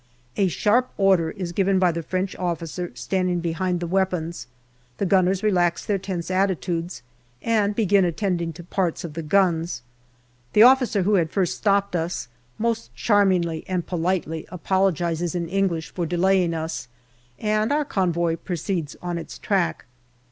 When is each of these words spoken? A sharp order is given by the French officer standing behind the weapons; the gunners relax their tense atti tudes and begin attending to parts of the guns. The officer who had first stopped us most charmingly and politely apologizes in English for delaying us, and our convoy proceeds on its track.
A 0.35 0.47
sharp 0.47 0.89
order 0.97 1.29
is 1.29 1.51
given 1.51 1.77
by 1.77 1.91
the 1.91 2.01
French 2.01 2.35
officer 2.37 2.91
standing 2.95 3.39
behind 3.39 3.79
the 3.79 3.85
weapons; 3.85 4.47
the 4.97 5.05
gunners 5.05 5.43
relax 5.43 5.85
their 5.85 5.99
tense 5.99 6.31
atti 6.31 6.55
tudes 6.59 7.03
and 7.43 7.75
begin 7.75 8.03
attending 8.03 8.51
to 8.53 8.63
parts 8.63 9.03
of 9.03 9.13
the 9.13 9.21
guns. 9.21 9.83
The 10.53 10.63
officer 10.63 11.03
who 11.03 11.13
had 11.21 11.29
first 11.29 11.55
stopped 11.59 11.95
us 11.95 12.29
most 12.57 12.95
charmingly 12.95 13.63
and 13.67 13.85
politely 13.85 14.47
apologizes 14.49 15.35
in 15.35 15.47
English 15.47 15.91
for 15.91 16.07
delaying 16.07 16.55
us, 16.55 16.87
and 17.37 17.71
our 17.71 17.85
convoy 17.85 18.37
proceeds 18.37 18.95
on 19.03 19.19
its 19.19 19.37
track. 19.37 19.85